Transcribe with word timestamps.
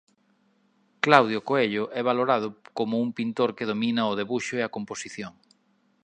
Claudio 1.05 1.39
Coello 1.49 1.83
é 1.99 2.01
valorado 2.09 2.47
como 2.77 2.95
un 3.05 3.09
pintor 3.17 3.49
que 3.57 3.69
domina 3.71 4.09
o 4.11 4.17
debuxo 4.21 4.53
e 4.57 4.61
a 4.63 4.73
composición. 4.75 5.33